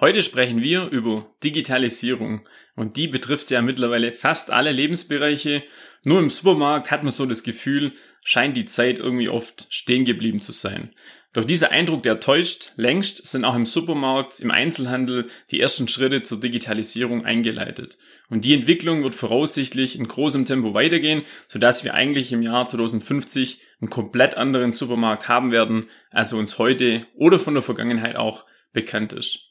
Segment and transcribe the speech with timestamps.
[0.00, 5.64] Heute sprechen wir über Digitalisierung und die betrifft ja mittlerweile fast alle Lebensbereiche.
[6.04, 7.90] Nur im Supermarkt hat man so das Gefühl,
[8.22, 10.90] scheint die Zeit irgendwie oft stehen geblieben zu sein.
[11.32, 16.22] Doch dieser Eindruck, der täuscht, längst sind auch im Supermarkt, im Einzelhandel die ersten Schritte
[16.22, 17.98] zur Digitalisierung eingeleitet.
[18.30, 23.60] Und die Entwicklung wird voraussichtlich in großem Tempo weitergehen, sodass wir eigentlich im Jahr 2050
[23.80, 28.44] einen komplett anderen Supermarkt haben werden, als er uns heute oder von der Vergangenheit auch
[28.72, 29.48] bekannt ist.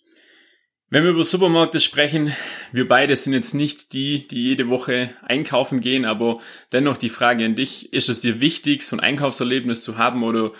[0.89, 2.33] Wenn wir über Supermärkte sprechen,
[2.71, 6.39] wir beide sind jetzt nicht die, die jede Woche einkaufen gehen, aber
[6.71, 10.53] dennoch die Frage an dich, ist es dir wichtig, so ein Einkaufserlebnis zu haben oder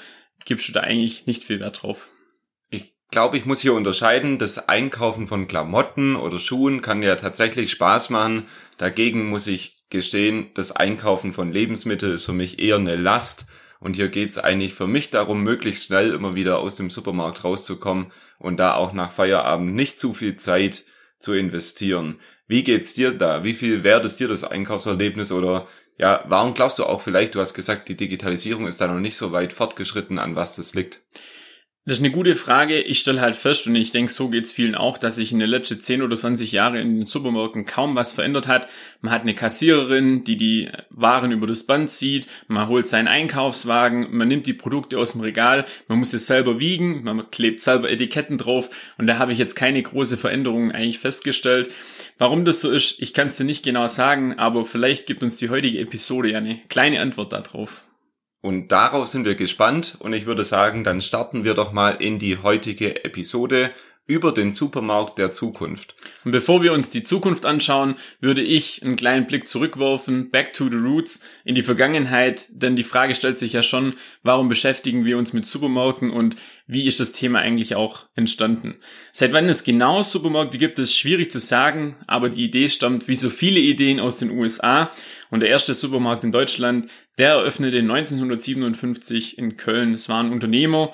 [0.44, 2.10] gibst du da eigentlich nicht viel Wert drauf?
[2.70, 7.72] Ich glaube, ich muss hier unterscheiden, das Einkaufen von Klamotten oder Schuhen kann ja tatsächlich
[7.72, 8.48] Spaß machen.
[8.78, 13.46] Dagegen muss ich gestehen, das Einkaufen von Lebensmitteln ist für mich eher eine Last.
[13.80, 18.12] Und hier geht's eigentlich für mich darum, möglichst schnell immer wieder aus dem Supermarkt rauszukommen
[18.40, 20.84] und da auch nach Feierabend nicht zu viel Zeit
[21.20, 22.20] zu investieren.
[22.48, 23.44] Wie geht's dir da?
[23.44, 25.68] Wie viel wert ist dir das Einkaufserlebnis oder
[25.98, 29.18] ja, warum glaubst du auch vielleicht, du hast gesagt, die Digitalisierung ist da noch nicht
[29.18, 31.02] so weit fortgeschritten, an was das liegt?
[31.88, 32.82] Das ist eine gute Frage.
[32.82, 35.50] Ich stelle halt fest, und ich denke, so geht's vielen auch, dass sich in den
[35.50, 38.68] letzten 10 oder 20 Jahren in den Supermärkten kaum was verändert hat.
[39.00, 44.08] Man hat eine Kassiererin, die die Waren über das Band zieht, man holt seinen Einkaufswagen,
[44.12, 47.90] man nimmt die Produkte aus dem Regal, man muss es selber wiegen, man klebt selber
[47.90, 51.74] Etiketten drauf und da habe ich jetzt keine große Veränderung eigentlich festgestellt.
[52.18, 55.38] Warum das so ist, ich kann es dir nicht genau sagen, aber vielleicht gibt uns
[55.38, 57.87] die heutige Episode ja eine kleine Antwort darauf.
[58.42, 62.20] Und darauf sind wir gespannt und ich würde sagen, dann starten wir doch mal in
[62.20, 63.72] die heutige Episode
[64.08, 65.96] über den Supermarkt der Zukunft.
[66.24, 70.70] Und bevor wir uns die Zukunft anschauen, würde ich einen kleinen Blick zurückwerfen, back to
[70.70, 75.18] the roots, in die Vergangenheit, denn die Frage stellt sich ja schon, warum beschäftigen wir
[75.18, 78.76] uns mit Supermärkten und wie ist das Thema eigentlich auch entstanden?
[79.12, 83.16] Seit wann es genau Supermärkte gibt, ist schwierig zu sagen, aber die Idee stammt wie
[83.16, 84.92] so viele Ideen aus den USA
[85.30, 89.94] und der erste Supermarkt in Deutschland, der eröffnete 1957 in Köln.
[89.94, 90.92] Es war ein Unternehmer,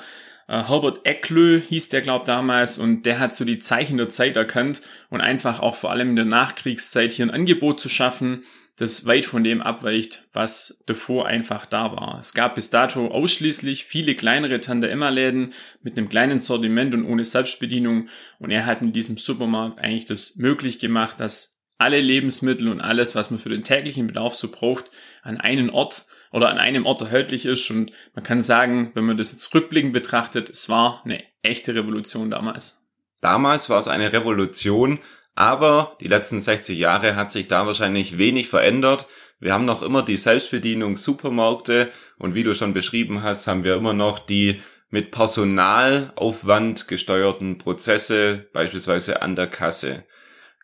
[0.47, 4.35] äh, Herbert Ecklö hieß der, glaub damals, und der hat so die Zeichen der Zeit
[4.35, 8.43] erkannt und einfach auch vor allem in der Nachkriegszeit hier ein Angebot zu schaffen,
[8.75, 12.17] das weit von dem abweicht, was davor einfach da war.
[12.19, 18.09] Es gab bis dato ausschließlich viele kleinere Tante-Emma-Läden mit einem kleinen Sortiment und ohne Selbstbedienung
[18.39, 23.13] und er hat in diesem Supermarkt eigentlich das möglich gemacht, dass alle Lebensmittel und alles,
[23.13, 24.85] was man für den täglichen Bedarf so braucht,
[25.21, 27.69] an einen Ort oder an einem Ort erhältlich ist.
[27.69, 32.29] Und man kann sagen, wenn man das jetzt rückblickend betrachtet, es war eine echte Revolution
[32.29, 32.81] damals.
[33.21, 34.99] Damals war es eine Revolution,
[35.35, 39.07] aber die letzten 60 Jahre hat sich da wahrscheinlich wenig verändert.
[39.39, 43.75] Wir haben noch immer die Selbstbedienung Supermärkte und wie du schon beschrieben hast, haben wir
[43.75, 50.03] immer noch die mit Personalaufwand gesteuerten Prozesse, beispielsweise an der Kasse.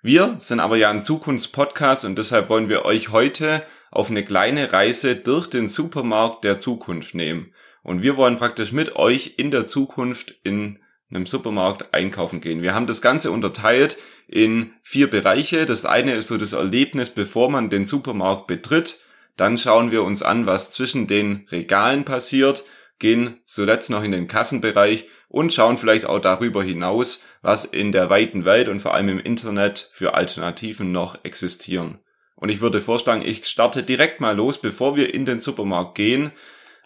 [0.01, 4.71] Wir sind aber ja ein Zukunftspodcast und deshalb wollen wir euch heute auf eine kleine
[4.71, 7.53] Reise durch den Supermarkt der Zukunft nehmen.
[7.83, 10.79] Und wir wollen praktisch mit euch in der Zukunft in
[11.09, 12.61] einem Supermarkt einkaufen gehen.
[12.61, 15.65] Wir haben das Ganze unterteilt in vier Bereiche.
[15.65, 18.99] Das eine ist so das Erlebnis, bevor man den Supermarkt betritt.
[19.35, 22.63] Dann schauen wir uns an, was zwischen den Regalen passiert,
[22.99, 28.09] gehen zuletzt noch in den Kassenbereich und schauen vielleicht auch darüber hinaus, was in der
[28.09, 31.99] weiten Welt und vor allem im Internet für Alternativen noch existieren.
[32.39, 36.31] Und ich würde vorschlagen, ich starte direkt mal los, bevor wir in den Supermarkt gehen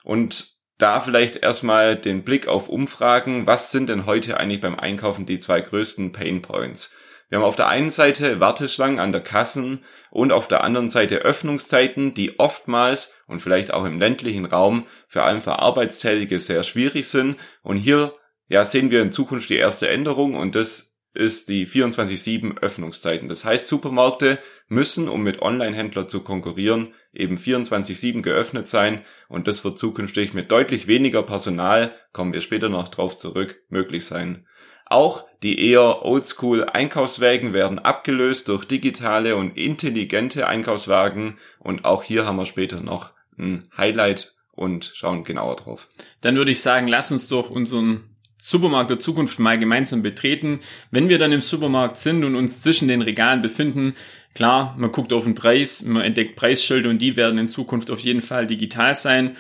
[0.04, 0.48] und
[0.80, 3.46] da vielleicht erstmal den Blick auf Umfragen.
[3.46, 6.92] Was sind denn heute eigentlich beim Einkaufen die zwei größten Pain Points?
[7.30, 11.18] Wir haben auf der einen Seite Warteschlangen an der Kassen und auf der anderen Seite
[11.18, 17.08] Öffnungszeiten, die oftmals und vielleicht auch im ländlichen Raum vor allem für Arbeitstätige sehr schwierig
[17.08, 17.38] sind.
[17.62, 18.16] Und hier
[18.50, 23.30] ja, sehen wir in Zukunft die erste Änderung und das ist die 24-7 Öffnungszeiten.
[23.30, 29.64] Das heißt, Supermärkte müssen, um mit Online-Händlern zu konkurrieren, eben 24-7 geöffnet sein und das
[29.64, 34.48] wird zukünftig mit deutlich weniger Personal, kommen wir später noch drauf zurück, möglich sein.
[34.86, 42.26] Auch die eher oldschool Einkaufswägen werden abgelöst durch digitale und intelligente Einkaufswagen und auch hier
[42.26, 45.88] haben wir später noch ein Highlight und schauen genauer drauf.
[46.22, 48.13] Dann würde ich sagen, lass uns doch unseren
[48.46, 50.60] Supermarkt der Zukunft mal gemeinsam betreten.
[50.92, 53.94] Wenn wir dann im Supermarkt sind und uns zwischen den Regalen befinden,
[54.36, 58.02] klar, man guckt auf den Preis, man entdeckt Preisschilder und die werden in Zukunft auf
[58.02, 59.38] jeden Fall digital sein.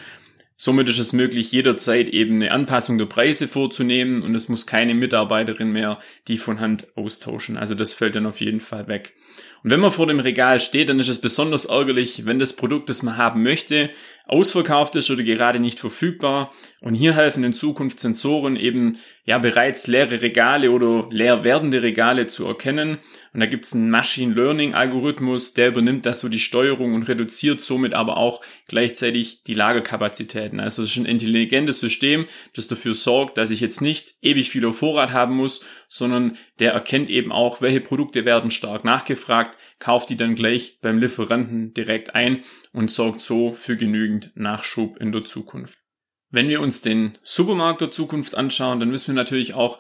[0.55, 4.93] Somit ist es möglich, jederzeit eben eine Anpassung der Preise vorzunehmen und es muss keine
[4.93, 5.99] Mitarbeiterin mehr
[6.29, 7.57] die von Hand austauschen.
[7.57, 9.15] Also das fällt dann auf jeden Fall weg.
[9.63, 12.89] Und wenn man vor dem Regal steht, dann ist es besonders ärgerlich, wenn das Produkt,
[12.89, 13.91] das man haben möchte,
[14.25, 16.53] ausverkauft ist oder gerade nicht verfügbar.
[16.79, 22.27] Und hier helfen in Zukunft Sensoren eben ja bereits leere Regale oder leer werdende Regale
[22.27, 22.97] zu erkennen.
[23.33, 27.03] Und da gibt es einen Machine Learning Algorithmus, der übernimmt das so die Steuerung und
[27.03, 30.59] reduziert somit aber auch gleichzeitig die Lagerkapazitäten.
[30.59, 34.65] Also es ist ein intelligentes System, das dafür sorgt, dass ich jetzt nicht ewig viel
[34.65, 35.61] auf Vorrat haben muss,
[35.93, 40.97] sondern der erkennt eben auch, welche Produkte werden stark nachgefragt, kauft die dann gleich beim
[40.97, 45.77] Lieferanten direkt ein und sorgt so für genügend Nachschub in der Zukunft.
[46.31, 49.79] Wenn wir uns den Supermarkt der Zukunft anschauen, dann müssen wir natürlich auch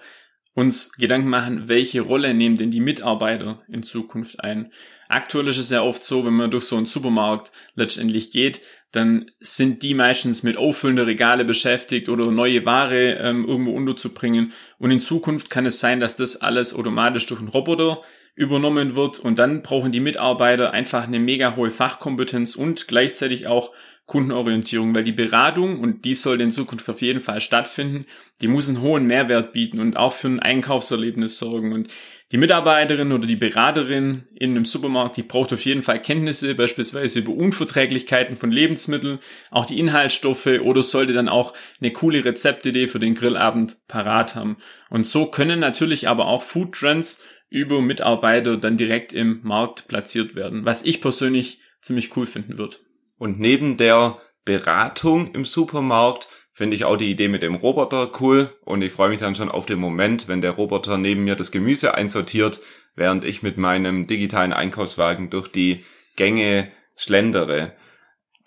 [0.53, 4.71] uns Gedanken machen, welche Rolle nehmen denn die Mitarbeiter in Zukunft ein.
[5.09, 8.61] Aktuell ist es ja oft so, wenn man durch so einen Supermarkt letztendlich geht,
[8.91, 14.53] dann sind die meistens mit auffüllender Regale beschäftigt oder neue Ware ähm, irgendwo unterzubringen.
[14.77, 18.01] Und in Zukunft kann es sein, dass das alles automatisch durch einen Roboter
[18.35, 23.71] übernommen wird und dann brauchen die Mitarbeiter einfach eine mega hohe Fachkompetenz und gleichzeitig auch
[24.05, 28.05] Kundenorientierung, weil die Beratung, und die soll in Zukunft auf jeden Fall stattfinden,
[28.41, 31.71] die muss einen hohen Mehrwert bieten und auch für ein Einkaufserlebnis sorgen.
[31.71, 31.87] Und
[32.33, 37.19] die Mitarbeiterin oder die Beraterin in einem Supermarkt, die braucht auf jeden Fall Kenntnisse, beispielsweise
[37.19, 39.19] über Unverträglichkeiten von Lebensmitteln,
[39.51, 44.57] auch die Inhaltsstoffe oder sollte dann auch eine coole Rezeptidee für den Grillabend parat haben.
[44.89, 50.35] Und so können natürlich aber auch Food Trends über Mitarbeiter dann direkt im Markt platziert
[50.35, 52.77] werden, was ich persönlich ziemlich cool finden würde.
[53.17, 58.53] Und neben der Beratung im Supermarkt finde ich auch die Idee mit dem Roboter cool
[58.63, 61.51] und ich freue mich dann schon auf den Moment, wenn der Roboter neben mir das
[61.51, 62.59] Gemüse einsortiert,
[62.95, 65.83] während ich mit meinem digitalen Einkaufswagen durch die
[66.15, 67.73] Gänge schlendere.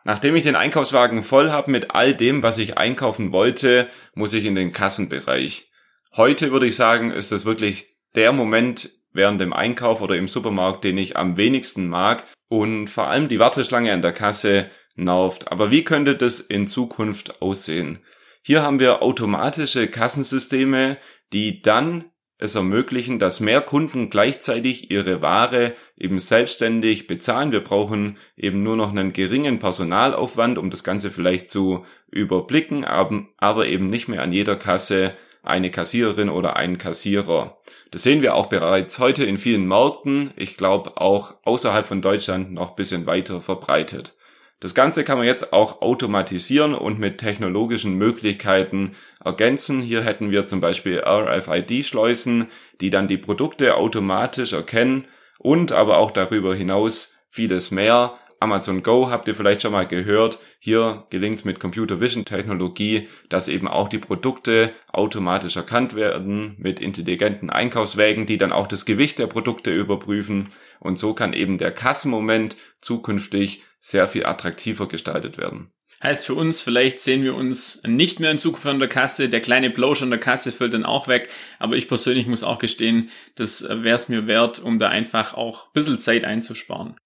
[0.05, 4.45] Nachdem ich den Einkaufswagen voll habe mit all dem, was ich einkaufen wollte, muss ich
[4.45, 5.73] in den Kassenbereich.
[6.15, 10.85] Heute würde ich sagen, ist das wirklich der Moment während dem Einkauf oder im Supermarkt,
[10.85, 15.51] den ich am wenigsten mag und vor allem die Warteschlange an der Kasse nervt.
[15.51, 18.01] Aber wie könnte das in Zukunft aussehen?
[18.43, 20.99] Hier haben wir automatische Kassensysteme,
[21.33, 22.05] die dann
[22.39, 27.51] es ermöglichen, dass mehr Kunden gleichzeitig ihre Ware eben selbstständig bezahlen.
[27.51, 33.67] Wir brauchen eben nur noch einen geringen Personalaufwand, um das Ganze vielleicht zu überblicken, aber
[33.67, 35.15] eben nicht mehr an jeder Kasse
[35.47, 37.59] eine Kassiererin oder einen Kassierer.
[37.91, 42.53] Das sehen wir auch bereits heute in vielen Märkten, ich glaube auch außerhalb von Deutschland
[42.53, 44.15] noch bisschen weiter verbreitet.
[44.61, 49.83] Das Ganze kann man jetzt auch automatisieren und mit technologischen Möglichkeiten ergänzen.
[49.83, 52.49] Hier hätten wir zum Beispiel RFID-Schleusen,
[52.81, 55.09] die dann die Produkte automatisch erkennen
[55.39, 58.15] und aber auch darüber hinaus vieles mehr.
[58.39, 60.39] Amazon Go habt ihr vielleicht schon mal gehört.
[60.59, 66.55] Hier gelingt es mit Computer Vision Technologie, dass eben auch die Produkte automatisch erkannt werden
[66.59, 70.49] mit intelligenten Einkaufswägen, die dann auch das Gewicht der Produkte überprüfen.
[70.81, 75.73] Und so kann eben der Kassenmoment zukünftig sehr viel attraktiver gestaltet werden.
[76.03, 79.31] Heißt für uns, vielleicht sehen wir uns nicht mehr in Zukunft an der Kasse.
[79.31, 81.31] Der kleine Plausch an der Kasse fällt dann auch weg.
[81.59, 85.67] Aber ich persönlich muss auch gestehen, das wäre es mir wert, um da einfach auch
[85.67, 86.97] ein bisschen Zeit einzusparen.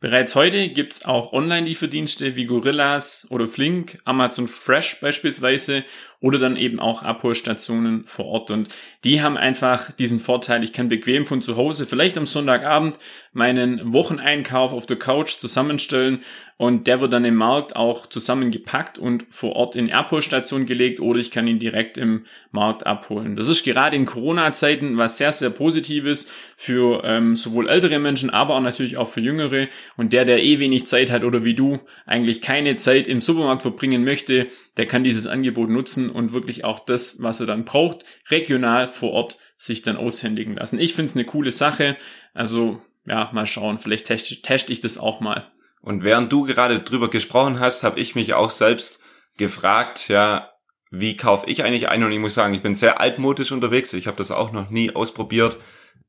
[0.00, 5.84] Bereits heute gibt's auch Online-Lieferdienste wie Gorillas oder Flink, Amazon Fresh beispielsweise
[6.20, 8.50] oder dann eben auch Abholstationen vor Ort.
[8.50, 8.68] Und
[9.04, 12.98] die haben einfach diesen Vorteil, ich kann bequem von zu Hause, vielleicht am Sonntagabend,
[13.32, 16.20] meinen Wocheneinkauf auf der Couch zusammenstellen
[16.56, 21.20] und der wird dann im Markt auch zusammengepackt und vor Ort in Abholstation gelegt oder
[21.20, 23.36] ich kann ihn direkt im Markt abholen.
[23.36, 28.56] Das ist gerade in Corona-Zeiten was sehr, sehr Positives für ähm, sowohl ältere Menschen, aber
[28.56, 29.68] auch natürlich auch für Jüngere.
[29.96, 33.62] Und der, der eh wenig Zeit hat oder wie du eigentlich keine Zeit im Supermarkt
[33.62, 38.04] verbringen möchte, der kann dieses Angebot nutzen und wirklich auch das, was er dann braucht,
[38.30, 40.78] regional vor Ort sich dann aushändigen lassen.
[40.78, 41.96] Ich finde es eine coole Sache.
[42.32, 43.80] Also ja, mal schauen.
[43.80, 45.50] Vielleicht teste, teste ich das auch mal.
[45.82, 49.02] Und während du gerade drüber gesprochen hast, habe ich mich auch selbst
[49.36, 50.52] gefragt, ja,
[50.90, 52.04] wie kaufe ich eigentlich ein?
[52.04, 53.92] Und ich muss sagen, ich bin sehr altmodisch unterwegs.
[53.92, 55.58] Ich habe das auch noch nie ausprobiert.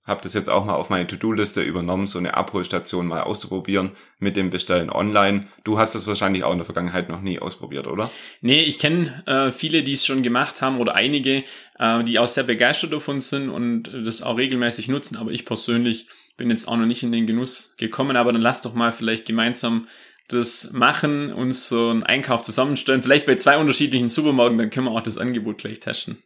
[0.10, 4.36] Habe das jetzt auch mal auf meine To-Do-Liste übernommen, so eine Abholstation mal auszuprobieren mit
[4.36, 5.46] dem Bestellen online.
[5.63, 8.10] Du hast das wahrscheinlich auch in der Vergangenheit noch nie ausprobiert, oder?
[8.42, 11.44] Nee, ich kenne äh, viele, die es schon gemacht haben oder einige,
[11.78, 15.16] äh, die auch sehr begeistert davon sind und das auch regelmäßig nutzen.
[15.16, 18.63] Aber ich persönlich bin jetzt auch noch nicht in den Genuss gekommen, aber dann lass
[18.63, 19.86] doch mal vielleicht gemeinsam
[20.28, 24.92] das machen, uns so einen Einkauf zusammenstellen, vielleicht bei zwei unterschiedlichen Supermärkten, dann können wir
[24.92, 26.18] auch das Angebot gleich testen.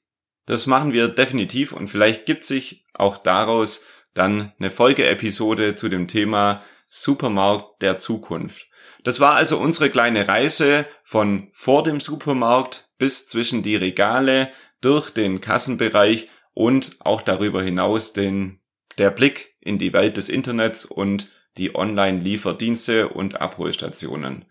[0.45, 6.07] Das machen wir definitiv und vielleicht gibt sich auch daraus dann eine Folgeepisode zu dem
[6.07, 8.67] Thema Supermarkt der Zukunft.
[9.03, 14.51] Das war also unsere kleine Reise von vor dem Supermarkt bis zwischen die Regale,
[14.83, 18.59] durch den Kassenbereich und auch darüber hinaus den,
[18.97, 24.45] der Blick in die Welt des Internets und die Online-Lieferdienste und Abholstationen.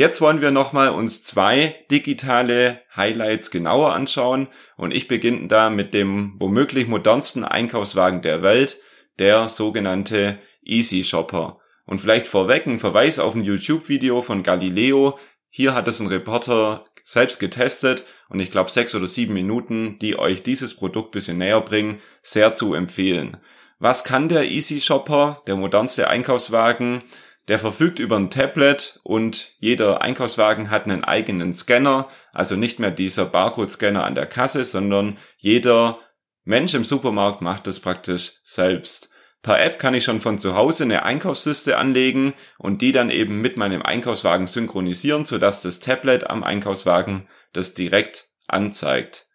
[0.00, 5.92] Jetzt wollen wir nochmal uns zwei digitale Highlights genauer anschauen und ich beginne da mit
[5.92, 8.78] dem womöglich modernsten Einkaufswagen der Welt,
[9.18, 11.58] der sogenannte Easy Shopper.
[11.84, 15.18] Und vielleicht vorweg ein Verweis auf ein YouTube-Video von Galileo.
[15.50, 20.18] Hier hat es ein Reporter selbst getestet und ich glaube sechs oder sieben Minuten, die
[20.18, 23.36] euch dieses Produkt bisschen näher bringen, sehr zu empfehlen.
[23.78, 27.02] Was kann der Easy Shopper, der modernste Einkaufswagen?
[27.48, 32.90] Der verfügt über ein Tablet und jeder Einkaufswagen hat einen eigenen Scanner, also nicht mehr
[32.90, 35.98] dieser Barcode-Scanner an der Kasse, sondern jeder
[36.44, 39.10] Mensch im Supermarkt macht das praktisch selbst.
[39.42, 43.40] Per App kann ich schon von zu Hause eine Einkaufsliste anlegen und die dann eben
[43.40, 49.29] mit meinem Einkaufswagen synchronisieren, sodass das Tablet am Einkaufswagen das direkt anzeigt.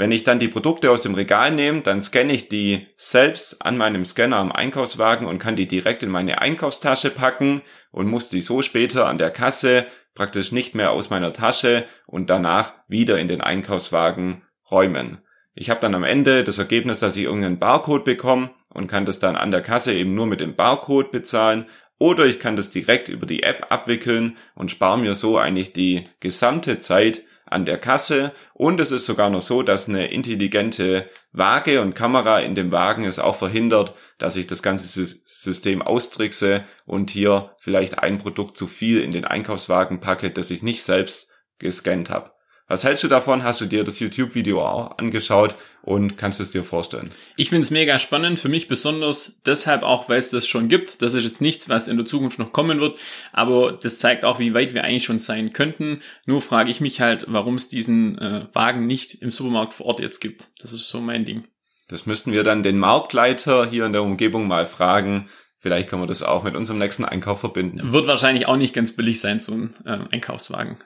[0.00, 3.76] Wenn ich dann die Produkte aus dem Regal nehme, dann scanne ich die selbst an
[3.76, 8.40] meinem Scanner am Einkaufswagen und kann die direkt in meine Einkaufstasche packen und muss die
[8.40, 13.28] so später an der Kasse praktisch nicht mehr aus meiner Tasche und danach wieder in
[13.28, 14.40] den Einkaufswagen
[14.70, 15.18] räumen.
[15.52, 19.18] Ich habe dann am Ende das Ergebnis, dass ich irgendeinen Barcode bekomme und kann das
[19.18, 21.66] dann an der Kasse eben nur mit dem Barcode bezahlen
[21.98, 26.04] oder ich kann das direkt über die App abwickeln und spare mir so eigentlich die
[26.20, 31.80] gesamte Zeit, an der Kasse und es ist sogar noch so, dass eine intelligente Waage
[31.82, 37.10] und Kamera in dem Wagen es auch verhindert, dass ich das ganze System austrickse und
[37.10, 42.08] hier vielleicht ein Produkt zu viel in den Einkaufswagen packe, das ich nicht selbst gescannt
[42.08, 42.30] habe.
[42.70, 43.42] Was hältst du davon?
[43.42, 47.10] Hast du dir das YouTube-Video auch angeschaut und kannst es dir vorstellen?
[47.34, 51.02] Ich finde es mega spannend, für mich besonders deshalb auch, weil es das schon gibt.
[51.02, 52.96] Das ist jetzt nichts, was in der Zukunft noch kommen wird,
[53.32, 55.98] aber das zeigt auch, wie weit wir eigentlich schon sein könnten.
[56.26, 59.98] Nur frage ich mich halt, warum es diesen äh, Wagen nicht im Supermarkt vor Ort
[59.98, 60.50] jetzt gibt.
[60.60, 61.48] Das ist so mein Ding.
[61.88, 65.28] Das müssten wir dann den Marktleiter hier in der Umgebung mal fragen.
[65.58, 67.92] Vielleicht können wir das auch mit unserem nächsten Einkauf verbinden.
[67.92, 70.76] Wird wahrscheinlich auch nicht ganz billig sein, so ein äh, Einkaufswagen.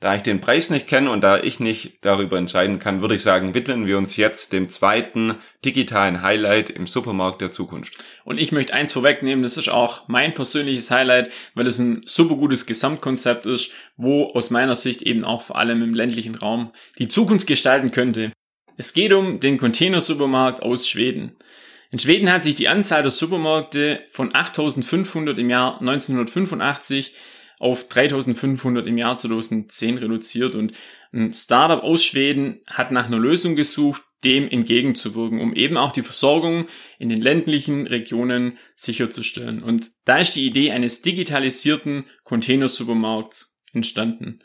[0.00, 3.22] Da ich den Preis nicht kenne und da ich nicht darüber entscheiden kann, würde ich
[3.22, 7.98] sagen, widmen wir uns jetzt dem zweiten digitalen Highlight im Supermarkt der Zukunft.
[8.24, 12.36] Und ich möchte eins vorwegnehmen, das ist auch mein persönliches Highlight, weil es ein super
[12.36, 17.08] gutes Gesamtkonzept ist, wo aus meiner Sicht eben auch vor allem im ländlichen Raum die
[17.08, 18.32] Zukunft gestalten könnte.
[18.78, 21.36] Es geht um den Containersupermarkt aus Schweden.
[21.90, 27.12] In Schweden hat sich die Anzahl der Supermärkte von 8500 im Jahr 1985
[27.60, 30.72] auf 3500 im Jahr 2010 reduziert und
[31.12, 36.02] ein Startup aus Schweden hat nach einer Lösung gesucht, dem entgegenzuwirken, um eben auch die
[36.02, 36.66] Versorgung
[36.98, 39.62] in den ländlichen Regionen sicherzustellen.
[39.62, 44.40] Und da ist die Idee eines digitalisierten Containersupermarkts entstanden.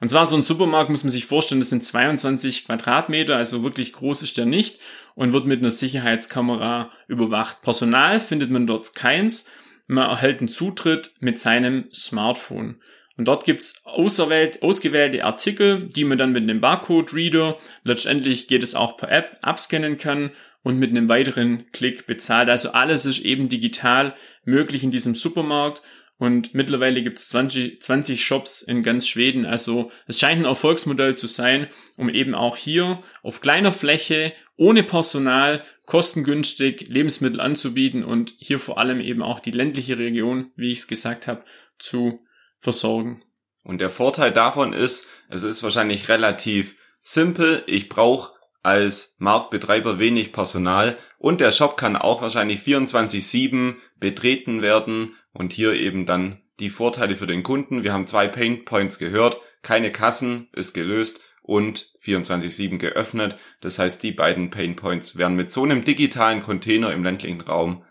[0.00, 3.92] Und zwar so ein Supermarkt muss man sich vorstellen, das sind 22 Quadratmeter, also wirklich
[3.92, 4.78] groß ist der nicht
[5.14, 7.62] und wird mit einer Sicherheitskamera überwacht.
[7.62, 9.50] Personal findet man dort keins
[9.86, 12.80] man erhält einen Zutritt mit seinem Smartphone.
[13.16, 18.96] Und dort gibt's ausgewählte Artikel, die man dann mit einem Barcode-Reader, letztendlich geht es auch
[18.96, 20.32] per App, abscannen kann
[20.64, 22.48] und mit einem weiteren Klick bezahlt.
[22.48, 24.14] Also alles ist eben digital
[24.44, 25.82] möglich in diesem Supermarkt.
[26.16, 29.46] Und mittlerweile gibt es 20, 20 Shops in ganz Schweden.
[29.46, 34.84] Also es scheint ein Erfolgsmodell zu sein, um eben auch hier auf kleiner Fläche, ohne
[34.84, 40.80] Personal, kostengünstig Lebensmittel anzubieten und hier vor allem eben auch die ländliche Region, wie ich
[40.80, 41.44] es gesagt habe,
[41.78, 42.24] zu
[42.58, 43.22] versorgen.
[43.62, 47.62] Und der Vorteil davon ist, es ist wahrscheinlich relativ simpel.
[47.66, 55.14] Ich brauche als Marktbetreiber wenig Personal und der Shop kann auch wahrscheinlich 24/7 betreten werden
[55.32, 57.82] und hier eben dann die Vorteile für den Kunden.
[57.82, 59.38] Wir haben zwei Pain Points gehört.
[59.62, 63.36] Keine Kassen ist gelöst und 24-7 geöffnet.
[63.60, 67.84] Das heißt, die beiden Pain Points werden mit so einem digitalen Container im ländlichen Raum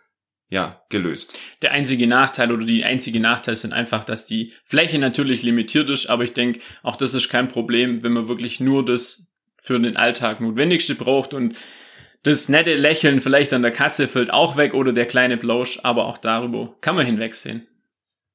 [0.50, 1.38] ja, gelöst.
[1.62, 6.08] Der einzige Nachteil oder die einzige Nachteil sind einfach, dass die Fläche natürlich limitiert ist,
[6.08, 9.32] aber ich denke, auch das ist kein Problem, wenn man wirklich nur das
[9.62, 11.56] für den Alltag Notwendigste braucht und
[12.24, 16.06] das nette Lächeln vielleicht an der Kasse fällt auch weg oder der kleine Plausch, aber
[16.06, 17.68] auch darüber kann man hinwegsehen.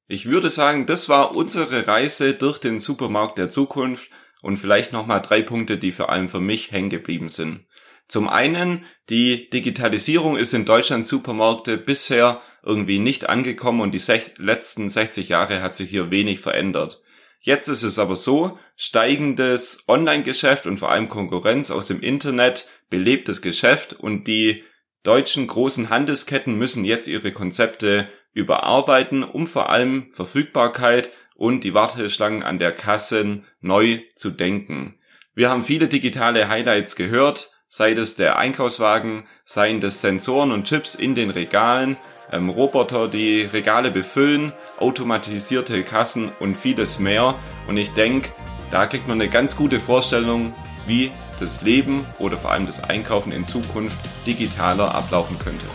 [0.07, 4.09] Ich würde sagen, das war unsere Reise durch den Supermarkt der Zukunft
[4.41, 7.65] und vielleicht nochmal drei Punkte, die vor allem für mich hängen geblieben sind.
[8.07, 14.89] Zum einen, die Digitalisierung ist in Deutschland Supermärkte bisher irgendwie nicht angekommen und die letzten
[14.89, 17.01] 60 Jahre hat sich hier wenig verändert.
[17.39, 23.29] Jetzt ist es aber so, steigendes Online-Geschäft und vor allem Konkurrenz aus dem Internet belebt
[23.29, 24.63] das Geschäft und die
[25.03, 32.43] deutschen großen Handelsketten müssen jetzt ihre Konzepte überarbeiten, um vor allem Verfügbarkeit und die Warteschlangen
[32.43, 34.99] an der Kasse neu zu denken.
[35.33, 40.95] Wir haben viele digitale Highlights gehört, sei es der Einkaufswagen, seien das Sensoren und Chips
[40.95, 41.95] in den Regalen,
[42.31, 47.35] ähm, Roboter, die Regale befüllen, automatisierte Kassen und vieles mehr.
[47.67, 48.31] Und ich denke,
[48.69, 50.53] da kriegt man eine ganz gute Vorstellung,
[50.87, 55.65] wie das Leben oder vor allem das Einkaufen in Zukunft digitaler ablaufen könnte.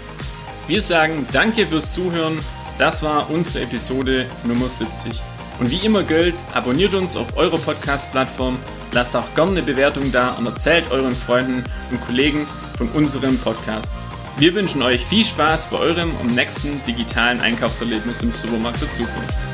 [0.68, 2.38] Wir sagen danke fürs Zuhören.
[2.78, 5.33] Das war unsere Episode Nummer 70.
[5.60, 8.58] Und wie immer gilt, abonniert uns auf eurer Podcast-Plattform,
[8.92, 12.46] lasst auch gerne eine Bewertung da und erzählt euren Freunden und Kollegen
[12.76, 13.92] von unserem Podcast.
[14.36, 19.53] Wir wünschen euch viel Spaß bei eurem und nächsten digitalen Einkaufserlebnis im Supermarkt der Zukunft.